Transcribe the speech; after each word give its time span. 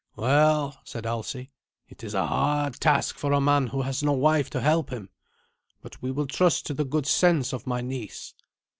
"Well," 0.15 0.79
said 0.83 1.05
Alsi, 1.05 1.51
"it 1.87 2.03
is 2.03 2.15
a 2.15 2.25
hard 2.25 2.79
task 2.79 3.17
for 3.19 3.33
a 3.33 3.39
man 3.39 3.67
who 3.67 3.83
has 3.83 4.01
no 4.01 4.13
wife 4.13 4.49
to 4.49 4.59
help 4.59 4.89
him; 4.89 5.09
but 5.83 6.01
we 6.01 6.09
will 6.09 6.25
trust 6.25 6.65
to 6.65 6.73
the 6.73 6.85
good 6.85 7.05
sense 7.05 7.53
of 7.53 7.67
my 7.67 7.81
niece. 7.81 8.33